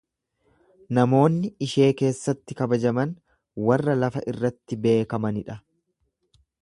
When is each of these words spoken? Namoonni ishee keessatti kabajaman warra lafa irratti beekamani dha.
Namoonni 0.97 1.51
ishee 1.65 1.89
keessatti 1.99 2.57
kabajaman 2.61 3.11
warra 3.67 3.95
lafa 4.05 4.25
irratti 4.33 4.79
beekamani 4.87 5.45
dha. 5.51 5.59